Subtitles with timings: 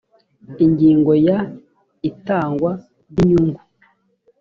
[0.65, 1.37] ingingo ya
[2.09, 2.71] itangwa
[3.09, 3.61] ry inyungu